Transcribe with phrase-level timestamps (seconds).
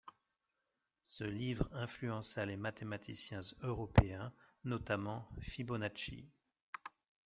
[1.03, 6.27] Ce livre influença les mathématiciens européens, notamment Fibonacci.